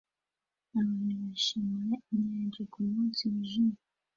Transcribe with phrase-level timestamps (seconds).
[0.79, 3.79] Abantu bishimira inyanja kumunsi wijimye